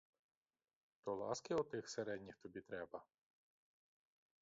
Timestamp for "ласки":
1.15-1.53